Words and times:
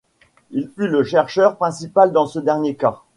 Il 0.49 0.67
fut 0.75 0.87
le 0.87 1.03
chercheur 1.03 1.57
principal 1.57 2.11
dans 2.11 2.25
ce 2.25 2.39
dernier 2.39 2.73
cas. 2.75 3.03